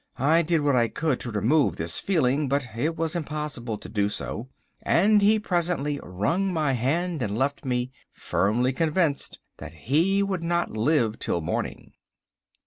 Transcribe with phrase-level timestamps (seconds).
[0.17, 4.09] I did what I could to remove this feeling, but it was impossible to do
[4.09, 4.49] so,
[4.81, 10.71] and he presently wrung my hand and left me, firmly convinced that he would not
[10.71, 11.93] live till morning."